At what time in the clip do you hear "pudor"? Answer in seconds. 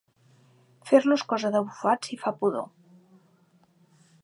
2.41-2.67